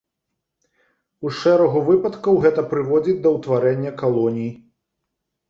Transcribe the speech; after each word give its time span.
У 1.27 1.33
шэрагу 1.39 1.83
выпадкаў 1.89 2.41
гэта 2.47 2.65
прыводзіць 2.73 3.17
да 3.27 3.35
ўтварэння 3.37 3.95
калоній. 4.03 4.51